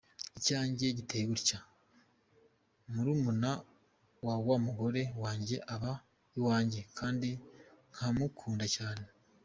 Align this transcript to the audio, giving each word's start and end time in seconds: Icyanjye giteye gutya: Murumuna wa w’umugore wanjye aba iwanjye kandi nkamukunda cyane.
Icyanjye 0.37 0.85
giteye 0.97 1.25
gutya: 1.31 1.59
Murumuna 2.91 3.51
wa 4.25 4.35
w’umugore 4.45 5.01
wanjye 5.23 5.55
aba 5.73 5.91
iwanjye 6.37 6.79
kandi 6.97 7.29
nkamukunda 7.91 8.65
cyane. 8.77 9.05